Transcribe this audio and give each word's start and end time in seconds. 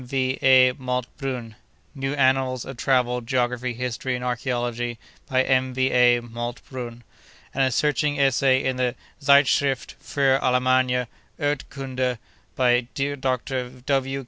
V. 0.03 0.39
A. 0.41 0.71
Malte 0.79 1.09
Brun_ 1.19 1.53
("New 1.93 2.15
Annals 2.15 2.65
of 2.65 2.75
Travels, 2.75 3.25
Geography, 3.25 3.75
History, 3.75 4.15
and 4.15 4.25
Archaeology, 4.25 4.97
by 5.29 5.43
M. 5.43 5.75
V. 5.75 5.91
A. 5.91 6.19
Malte 6.21 6.63
Brun"); 6.71 7.03
and 7.53 7.63
a 7.63 7.69
searching 7.69 8.19
essay 8.19 8.63
in 8.63 8.77
the 8.77 8.95
Zeitschrift 9.21 9.93
für 10.03 10.41
Allgemeine 10.41 11.05
Erdkunde, 11.39 12.17
by 12.55 12.81
Dr. 12.95 13.69
W. 13.69 14.19